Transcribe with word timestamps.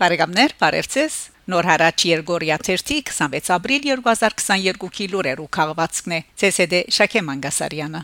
Բարեկամներ, 0.00 0.52
բարևձեզ։ 0.56 1.14
Նոր 1.52 1.66
հարաճ 1.68 2.02
Երգորիա 2.08 2.56
26 2.64 3.50
ապրիլ 3.52 3.82
2022-ի 4.00 5.08
լուրերու 5.12 5.48
քաղվածքն 5.56 6.14
է։ 6.16 6.20
ՑՍԴ 6.48 6.80
Շակե 6.96 7.22
Մանգասարյանը։ 7.26 8.00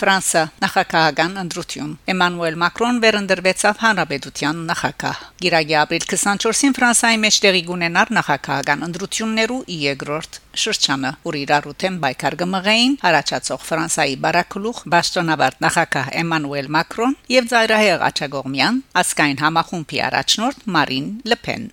Ֆրանսա 0.00 0.42
նախագահական 0.66 1.42
ընտրություն 1.44 1.96
Էմանուել 2.16 2.58
Մակրոն 2.66 3.02
վերընտրվեցավ 3.06 3.84
հանրապետության 3.86 4.66
նախագահ 4.72 5.22
Գիրագի 5.40 5.74
ապրիլ 5.80 6.02
24-ին 6.04 6.74
Ֆրանսայի 6.76 7.18
մեջ 7.20 7.36
տեղի 7.40 7.60
կունենար 7.64 8.10
նախագահական 8.12 8.82
ընտրություններու 8.86 9.60
երկրորդ 9.72 10.38
շրջանը 10.62 11.12
ուր 11.30 11.38
իրարու 11.40 11.72
թեմ 11.80 11.94
բայկար 12.02 12.34
գմղեին 12.42 12.96
առաջացող 13.08 13.62
Ֆրանսայի 13.68 14.18
բարակլուխ 14.26 14.82
Բաստոնավարտ 14.94 15.64
նախագահ 15.64 16.10
Էմանուել 16.20 16.68
Մակրոն 16.76 17.16
եւ 17.32 17.48
ծայրահեղ 17.54 18.04
Աչագողմյան 18.10 18.82
ասկայն 19.00 19.40
համախումբի 19.46 20.02
առաջնորդ 20.10 20.68
Մարին 20.76 21.08
Լեփեն 21.32 21.64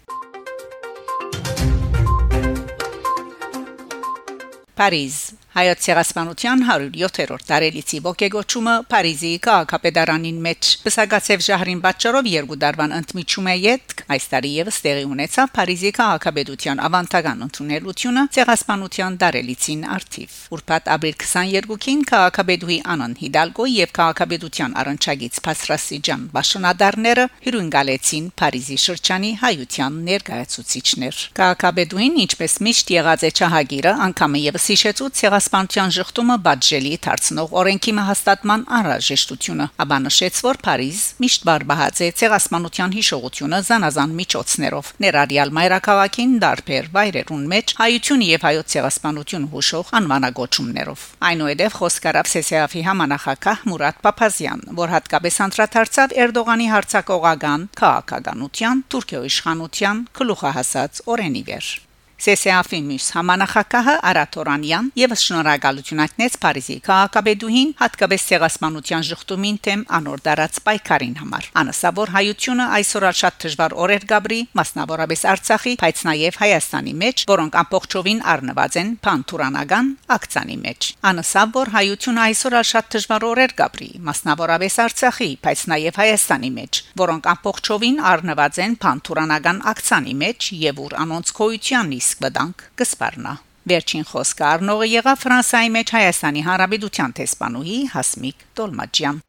Փարիզ 4.80 5.20
Հայոց 5.58 5.80
ցեղասպանության 5.88 6.60
107-րդ 6.70 7.46
տարելիցի 7.50 8.00
ողեգոճումը 8.06 8.74
Փարիզի 8.92 9.30
քաղաքապետարանին 9.48 10.42
մեջ 10.46 10.68
Պսակացև 10.84 11.46
ժահրին 11.48 11.80
պատճառով 11.82 12.28
երկու 12.30 12.58
դարվան 12.62 12.94
ընդմիջում 12.98 13.50
է 13.50 13.56
յետք 13.64 14.04
այս 14.14 14.28
տարի 14.34 14.52
եւս 14.58 14.78
տեղի 14.86 15.08
ունեցավ 15.18 15.50
Փարիզի 15.58 15.92
քաղաքապետության 15.98 16.82
ավանդական 16.88 17.42
ընդունելությունը 17.48 18.26
ցեղասպանության 18.38 19.18
տարելիցին 19.24 19.82
արդիվ 19.98 20.38
Ուրբաթ 20.58 20.92
ապրիլ 20.94 21.18
22-ին 21.26 22.06
քաղաքապետուհի 22.14 22.78
Անան 22.94 23.18
Հիդալգո 23.18 23.68
եւ 23.74 23.96
քաղաքապետության 23.98 24.78
առընչագից 24.78 25.42
Փասրասիջան 25.48 26.30
Բաշոնադարները 26.38 27.26
հյուրընկալեցին 27.48 28.30
Փարիզի 28.38 28.80
շրջանի 28.86 29.34
հայության 29.42 30.00
ներկայացուցիչներ 30.12 31.26
Քաղաքապետուհին 31.42 32.22
ինչպես 32.28 32.58
միշտ 32.68 32.96
եղած 32.98 33.28
է 33.28 33.34
ճահագիրը 33.42 33.98
անգամը 34.08 34.46
եւս 34.48 34.70
հիշեցուց 34.78 35.22
ցեղաս 35.24 35.47
ցեղասպանության 35.48 35.92
շղթումը 35.96 36.36
բաժելի 36.44 36.90
դարձնող 37.06 37.54
օրենքի 37.60 37.92
մահաստատման 37.98 38.64
անհրաժեշտությունը, 38.78 39.68
ապա 39.84 39.98
նշեց, 40.04 40.40
որ 40.44 40.60
Փարիզ 40.68 41.00
միշտ 41.24 41.46
բարբահած 41.48 42.02
է 42.04 42.10
ցեղասպանության 42.20 42.96
հիշողությունը 42.98 43.60
զանազան 43.68 44.12
միջոցներով, 44.20 44.92
ներառյալ 45.08 45.54
մայրաքաղաքին 45.58 46.36
դարբեր 46.44 46.92
վայրերուն 46.98 47.48
մեջ 47.56 47.74
հայություն 47.80 48.26
եւ 48.28 48.46
հայոց 48.48 48.76
ցեղասպանություն 48.76 49.48
հուշող 49.56 49.92
անվանագոչումներով։ 50.02 51.08
Այնուհետև 51.32 51.80
խոսքարավ 51.80 52.32
ՍՍԱՖ-ի 52.36 52.82
համանախագահ 52.92 53.66
Մուրադ 53.72 54.04
Փափազյան, 54.04 54.62
որ 54.84 54.96
հատկապես 54.98 55.42
անդրադարձավ 55.48 56.18
Էրդողանի 56.28 56.68
հարցակողական 56.76 57.68
քաղաքականության, 57.80 58.86
Թուրքիո 58.92 59.26
իշխանության 59.32 60.08
գլուխահասած 60.20 61.06
օրենի 61.08 61.44
վեր։ 61.48 61.87
ՍՍԱՖ-ի 62.18 62.80
մյուս 62.82 63.08
համանախակահը 63.14 63.94
Արաթորանյան 64.10 64.88
եւս 64.98 65.22
շնորհակալություն 65.28 66.00
հայտնեց 66.02 66.38
Փարիզի 66.42 66.78
քաղաքապետուհին 66.88 67.70
հատկապես 67.82 68.24
ցեղասպանության 68.30 69.06
ժխտումին 69.08 69.60
թեմ 69.68 69.84
անոր 69.98 70.24
դարած 70.26 70.58
պայքարին 70.68 71.14
համար։ 71.22 71.50
Անասավոր 71.62 72.12
հայությունը 72.18 72.66
այսօր 72.78 73.06
շատ 73.22 73.38
դժվար 73.46 73.76
օրեր 73.86 74.08
գաբրի, 74.10 74.40
մասնավորապես 74.58 75.22
Արցախի, 75.38 75.74
բայց 75.84 76.02
նաեւ 76.08 76.40
Հայաստանի 76.42 76.94
մեջ, 76.98 77.24
որոնք 77.30 77.60
ամբողջովին 77.62 78.20
առնված 78.34 78.78
են 78.82 78.90
փանթուրանական 79.06 79.88
ակցանի 80.18 80.58
մեջ։ 80.66 80.90
Անասավոր 81.12 81.72
հայությունը 81.78 82.22
այսօր 82.28 82.58
շատ 82.72 82.92
դժվար 82.98 83.28
օրեր 83.28 83.56
գաբրի, 83.62 83.90
մասնավորապես 84.10 84.78
Արցախի, 84.88 85.30
բայց 85.46 85.60
նաեւ 85.72 86.02
Հայաստանի 86.02 86.52
մեջ, 86.58 86.82
որոնք 86.98 87.32
ամբողջովին 87.38 88.02
առնված 88.12 88.62
են 88.68 88.78
փանթուրանական 88.82 89.64
ակցանի 89.72 90.18
մեջ 90.26 90.52
եւ 90.68 90.84
ուր 90.88 90.98
անոնց 91.08 91.34
քոյությանն 91.38 92.07
իսկ 92.08 92.24
վտանգ 92.24 92.64
կսպառնա 92.80 93.34
Վերջին 93.68 94.06
խոսքը 94.08 94.44
առնողը 94.48 94.88
եղավ 94.94 95.18
Ֆրանսայի 95.26 95.72
մեջ 95.76 95.92
Հայաստանի 95.98 96.44
Հանրապետության 96.48 97.16
տեսփանուհի 97.18 97.80
Հասմիկ 97.98 98.46
Տոլմաջյան 98.60 99.20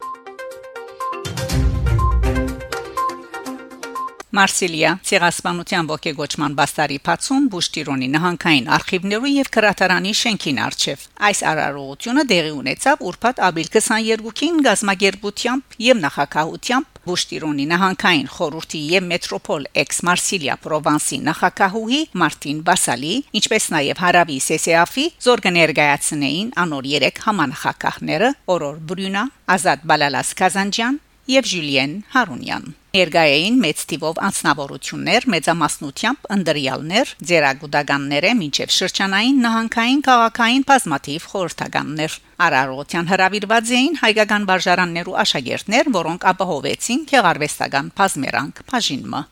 Մարսիլիա 4.39 4.91
ցեղասպանության 5.09 5.87
ողեգոճման 5.91 6.55
բաստարի 6.59 6.99
փացում 7.09 7.47
Բուշտիրոնի 7.55 8.09
նահանգային 8.15 8.69
արխիվներու 8.77 9.31
եւ 9.33 9.51
քրատարանի 9.57 10.13
շենքին 10.21 10.61
արչեվ 10.69 11.07
այս 11.29 11.41
արարողությունը 11.53 12.25
դեղի 12.33 12.53
ունեցավ 12.59 13.03
ուրբաթ 13.09 13.43
ապրիլ 13.49 13.73
22-ին 13.79 14.61
գազագերբությամբ 14.69 15.79
եւ 15.89 16.03
նախակահությամբ 16.05 16.98
Բուշտիրոնի 17.09 17.67
նահանգային 17.73 18.31
խորհրդի 18.37 18.81
եւ 18.93 19.07
մետրոպոլ 19.13 19.69
էքս 19.83 20.01
Մարսիլիա 20.09 20.57
Պրովանսի 20.65 21.19
նախակահուհի 21.29 22.01
Մարտին 22.23 22.65
Բասալի 22.69 23.15
ինչպես 23.41 23.69
նաեւ 23.75 24.03
Հարավի 24.05 24.41
ՍՍԱՖ-ի 24.49 25.07
զորգ 25.29 25.49
ներկայացնեին 25.59 26.53
անոր 26.65 26.91
3 26.97 27.23
համանախակահները 27.29 28.35
Օրոր 28.57 28.83
Բրյունա 28.93 29.25
Ազատ 29.59 29.89
Բալալաս 29.93 30.35
Կազանջյան 30.43 31.01
եւ 31.39 31.49
Ժյուլիեն 31.55 31.97
Հարունյան 32.17 32.69
Ներգայային 32.89 33.57
մեծ 33.61 33.81
տիվով 33.91 34.19
անձնավորություններ, 34.25 35.25
մեծամասնությամբ 35.33 36.29
ընդրյալներ, 36.35 37.11
ձերագուտականները, 37.29 38.31
մինչև 38.39 38.73
շրջանային 38.77 39.43
նահանգային 39.45 40.01
քաղաքային 40.09 40.65
բազմաթիվ 40.71 41.27
խորհրդականներ։ 41.33 42.17
Արարողության 42.49 43.11
հրավիրված 43.13 43.75
էին 43.77 44.01
հայկական 44.01 44.49
վարժարաններու 44.49 45.19
աշակերտներ, 45.27 45.93
որոնք 45.99 46.27
ապահովեցին 46.33 47.05
քեղարվեստական 47.13 47.93
բազմերանք 48.01 48.65
բաժինը։ 48.73 49.23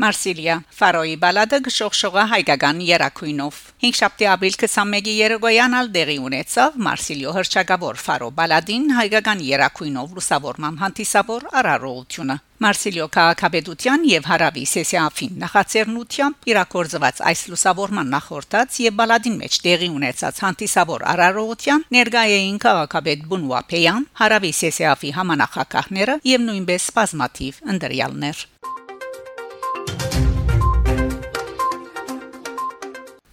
Մարսիլիա. 0.00 0.60
Ֆարոյի 0.76 1.18
բալադը 1.24 1.64
գշողշողա 1.64 2.28
հայկական 2.36 2.88
երակույնով 2.92 3.69
5 3.80 3.96
շաբթի 3.96 4.26
ապրիլ 4.28 4.56
21-ի 4.60 5.12
երեկոյան 5.16 5.74
ալ 5.78 5.86
դեղի 5.94 6.16
ունեցավ 6.20 6.74
Մարսիլիո 6.84 7.30
հրճակավոր 7.36 8.00
Ֆարո 8.04 8.28
բալադին 8.40 8.90
հայկական 8.98 9.40
երակույնով 9.46 10.10
լուսավորման 10.18 10.76
հանդիսավոր 10.82 11.46
արարողությունը 11.60 12.36
Մարսիլիո 12.60 13.06
քաղաքապետության 13.16 14.04
եւ 14.10 14.28
Հարավի 14.28 14.64
Սեսիաֆին 14.74 15.40
նախաձեռնությամբ 15.46 16.50
իրակորձված 16.52 17.24
այս 17.30 17.46
լուսավորման 17.54 18.12
նախորդած 18.20 18.78
եւ 18.84 19.00
բալադին 19.00 19.40
մեջ 19.40 19.58
տեղի 19.64 19.90
ունեցած 19.96 20.44
հանդիսավոր 20.44 21.06
արարողության 21.16 21.86
ներգայային 21.96 22.62
քաղաքապետ 22.68 23.26
Բունուապեյան, 23.32 24.08
Հարավի 24.20 24.52
Սեսիաֆի 24.60 25.16
համանախակահները 25.16 26.20
եւ 26.36 26.48
նույնպես 26.50 26.92
բազմաթիվ 27.00 27.64
ընդրյալներ 27.76 28.48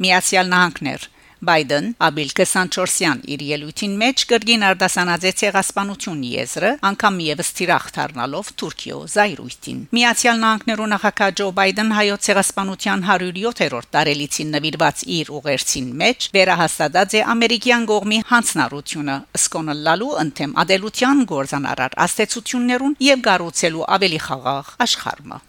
Միացյալ 0.03 0.51
Նահանգներ 0.53 1.07
Բայդեն 1.47 1.87
ապրիլ 2.01 2.31
24-յան 2.33 3.19
իր 3.33 3.41
ելույթին 3.47 3.95
մեջ 4.01 4.21
կրգին 4.29 4.63
արդասանաձե 4.67 5.31
ցեղասպանություն 5.41 6.21
եզրը 6.31 6.71
անգամ 6.89 7.19
եւս 7.25 7.51
թիրախ 7.57 7.85
դառնալով 7.97 8.49
Թուրքիո 8.61 8.97
զայրույթին 9.13 9.83
Միացյալ 9.97 10.41
Նահանգներու 10.43 10.87
նախագահ 10.93 11.35
Ջո 11.37 11.49
Բայդեն 11.59 11.93
հայոց 11.97 12.25
ցեղասպանության 12.27 13.05
107-րդ 13.09 13.91
տարելիցին 13.97 14.53
նվիրված 14.57 15.03
իր 15.17 15.31
ուղերձին 15.37 15.91
մեջ 16.01 16.29
վերահաստատած 16.37 17.17
է 17.17 17.21
ամերիկյան 17.37 17.85
կողմի 17.93 18.19
հանցնառությունը 18.33 19.19
սկոնլալու 19.41 20.15
ընդեմ 20.25 20.57
ադելության 20.65 21.23
գործանարար 21.37 21.99
աստեցություններուն 22.07 22.97
եւ 23.11 23.23
գառուցելու 23.29 23.87
ավելի 23.97 24.21
խաղաղ 24.25 24.73
աշխարհը 24.87 25.41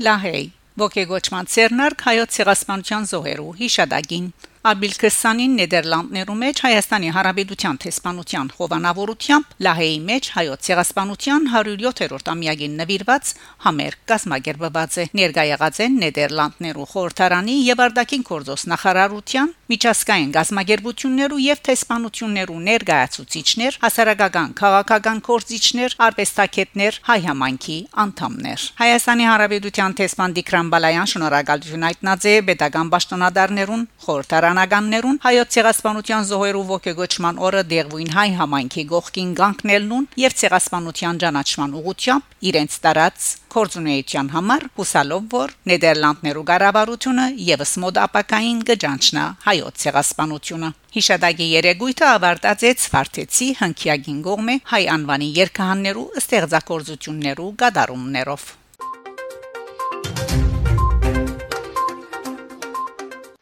Լահեյ 0.00 0.44
ոգեգոճման 0.80 1.48
ցերնարկ 1.52 2.02
հայոց 2.06 2.36
ցեղասպանության 2.36 3.08
զոհերու 3.10 3.50
հիշադակին 3.58 4.28
Ապրիլ 4.70 4.94
20-ին 5.00 5.58
Նեդերլանդներու 5.58 6.36
մեջ 6.40 6.62
Հայաստանի 6.64 7.12
Հանրապետության 7.16 7.80
տեսփանության 7.84 8.48
հովանավորությամբ 8.56 9.52
Լահեի 9.66 9.98
մեջ 10.08 10.30
հայոց 10.36 10.64
ցեղասպանության 10.70 11.50
107-րդ 11.52 12.32
ամյակին 12.32 12.80
նվիրված 12.80 13.32
համեր 13.66 13.98
կազմակերպված 14.12 14.98
է 15.04 15.06
ներկայացած 15.20 15.80
են 15.84 16.00
Նեդերլանդներու 16.04 16.90
խորհրդարանի 16.96 17.56
եւ 17.68 17.84
Արտակին 17.90 18.26
գործոս 18.30 18.66
նախարարության 18.72 19.56
միջազգային 19.70 20.34
գազམ་ագերբություններու 20.36 21.40
եւ 21.46 21.62
տեսփանություններու 21.70 22.60
ներկայացուցիչներ, 22.68 23.80
հասարակական 23.86 24.48
քաղաքական 24.60 25.18
կորզիչներ, 25.30 25.96
արվեստագետներ, 26.10 27.00
հայ 27.08 27.20
համայնքի 27.30 27.78
անդամներ։ 28.04 28.60
Հայաստանի 28.82 29.24
Հանրապետության 29.30 29.96
տեսփան 30.00 30.36
Դիկրան 30.40 30.70
Բալայան 30.74 31.10
շնորհակալություն 31.14 31.86
հայտնած 31.90 32.28
է 32.30 32.34
պետական 32.50 32.90
պաշտոնադարներուն 32.90 33.86
խորհրդարան 34.00 34.40
կապեդարանականներուն 34.40 35.18
հայոց 35.22 35.48
ցեղասպանության 35.54 36.24
զոհերու 36.30 36.62
ողջգոճման 36.70 37.40
օրը 37.46 37.62
դեղույն 37.70 38.10
հայ 38.16 38.28
համայնքի 38.40 38.84
գողքին 38.92 39.34
գանկնելնուն 39.40 40.08
եւ 40.22 40.36
ցեղասպանության 40.40 41.20
ճանաչման 41.22 41.76
ուղղությամբ 41.80 42.48
իրենց 42.50 42.78
տարած 42.86 43.28
կորձունեության 43.54 44.28
համար 44.34 44.66
հուսալով 44.76 45.24
որ 45.34 45.54
Նեդերլանդներու 45.70 46.44
ղարավարությունը 46.50 47.24
եւս 47.48 47.72
մոդ 47.84 48.00
ապակային 48.04 48.60
կճանչնա 48.70 49.24
հայոց 49.46 49.82
ցեղասպանությունը 49.84 50.70
Հիշադակի 50.96 51.48
երեգույթը 51.54 52.06
ավարտածեց 52.10 52.86
Ֆարտեցի 52.94 53.48
հնքիագին 53.62 54.22
գողմե 54.28 54.56
հայ 54.74 54.82
անվանի 54.94 55.28
երկհաններու 55.40 56.06
ստեղծագործություններու 56.22 57.50
գդարումներով 57.64 58.48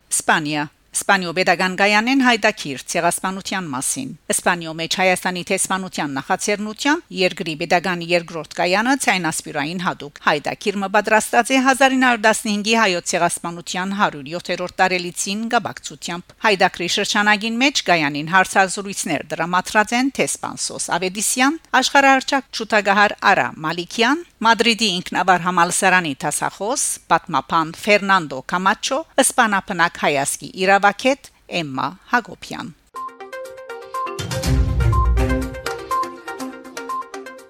Իսպանիա 0.09 0.65
Իսպանիո 0.99 1.33
pedagogan 1.37 1.75
գայանեն 1.79 2.23
հայտակիր 2.27 2.81
ցեղասպանության 2.91 3.67
մասին։ 3.71 4.09
Իսպանիո 4.35 4.71
մեջ 4.79 4.95
Հայաստանի 4.99 5.43
տեսփանության 5.51 6.17
նախաձեռնությամբ 6.19 7.13
երկրի 7.19 7.55
pedagogan 7.61 8.01
երկրորդ 8.13 8.57
գայանը 8.59 8.95
ցայնասպիրային 9.05 9.83
հadoop 9.85 10.19
հայտակիր 10.27 10.79
մը 10.83 10.89
պատրաստած 10.97 11.53
է 11.55 11.61
1915-ի 11.69 12.75
հայոց 12.83 13.13
ցեղասպանության 13.13 13.95
107-րդ 14.01 14.75
տարելիցին 14.83 15.45
գաբակցությամբ։ 15.55 16.35
Հայտակրի 16.49 16.89
շրջանագին 16.99 17.61
մեջ 17.63 17.85
գայանին 17.93 18.33
հարցազրույցներ 18.35 19.29
դրամատրած 19.39 19.95
են 20.03 20.11
տեսփանսոս 20.19 20.91
Ավեդիսյան, 20.99 21.61
աշխարհարչակ 21.79 22.51
ճուտագահար 22.59 23.17
Արա 23.29 23.49
Մալիկյան, 23.69 24.27
Մադրիդի 24.39 24.89
ինքնավար 24.95 25.41
համալսարանի 25.43 26.13
տասախոս 26.23 26.83
պատմապան 27.11 27.73
Ֆերնանդո 27.75 28.37
Կամաչո, 28.53 28.99
իսպանապնակ 29.23 29.99
հայասկի 30.05 30.51
իրավ 30.63 30.87
Ավակետ 30.89 31.27
Էմմա 31.59 31.87
Հակոբյան 32.11 32.69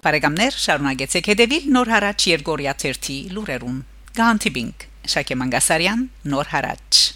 Բարեկամներ 0.03 0.57
շարունակեցեք 0.65 1.31
հետևել 1.33 1.69
Նոր 1.77 1.93
հարաճ 1.95 2.27
Երգորիա 2.33 2.75
1-ի 2.83 3.19
լուրերուն 3.37 3.79
Գանտիբինգ 4.19 4.89
Շակե 5.15 5.39
Մանգասարյան 5.39 6.03
Նոր 6.35 6.53
հարաճ 6.57 7.08